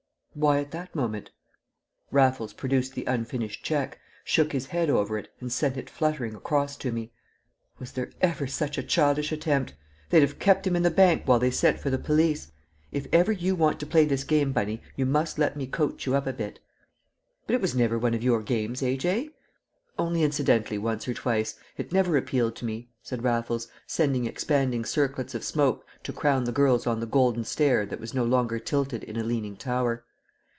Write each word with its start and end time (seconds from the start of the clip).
"Why 0.33 0.59
at 0.61 0.71
that 0.71 0.95
moment?" 0.95 1.29
Raffles 2.09 2.53
produced 2.53 2.93
the 2.93 3.03
unfinished 3.03 3.65
cheque, 3.65 3.99
shook 4.23 4.53
his 4.53 4.67
head 4.67 4.89
over 4.89 5.17
it, 5.17 5.27
and 5.41 5.51
sent 5.51 5.75
it 5.75 5.89
fluttering 5.89 6.35
across 6.35 6.77
to 6.77 6.91
me. 6.93 7.11
"Was 7.79 7.91
there 7.91 8.11
ever 8.21 8.47
such 8.47 8.77
a 8.77 8.81
childish 8.83 9.33
attempt? 9.33 9.73
They'd 10.09 10.21
have 10.21 10.39
kept 10.39 10.65
him 10.65 10.77
in 10.77 10.83
the 10.83 10.89
bank 10.89 11.23
while 11.25 11.37
they 11.37 11.51
sent 11.51 11.81
for 11.81 11.89
the 11.89 11.97
police. 11.97 12.49
If 12.93 13.07
ever 13.11 13.33
you 13.33 13.55
want 13.55 13.77
to 13.81 13.85
play 13.85 14.05
this 14.05 14.23
game, 14.23 14.53
Bunny, 14.53 14.81
you 14.95 15.05
must 15.05 15.37
let 15.37 15.57
me 15.57 15.67
coach 15.67 16.05
you 16.05 16.15
up 16.15 16.25
a 16.25 16.31
bit." 16.31 16.61
"But 17.45 17.55
it 17.55 17.61
was 17.61 17.75
never 17.75 17.99
one 17.99 18.13
of 18.13 18.23
your 18.23 18.41
games, 18.41 18.81
A.J.!" 18.81 19.31
"Only 19.99 20.23
incidentally 20.23 20.77
once 20.77 21.09
or 21.09 21.13
twice; 21.13 21.59
it 21.75 21.91
never 21.91 22.15
appealed 22.15 22.55
to 22.55 22.65
me," 22.65 22.89
said 23.03 23.25
Raffles, 23.25 23.67
sending 23.85 24.27
expanding 24.27 24.85
circlets 24.85 25.35
of 25.35 25.43
smoke 25.43 25.85
to 26.03 26.13
crown 26.13 26.45
the 26.45 26.53
girls 26.53 26.87
on 26.87 27.01
the 27.01 27.05
Golden 27.05 27.43
Stair 27.43 27.85
that 27.87 27.99
was 27.99 28.13
no 28.13 28.23
longer 28.23 28.59
tilted 28.59 29.03
in 29.03 29.17
a 29.17 29.25
leaning 29.25 29.57
tower. 29.57 30.05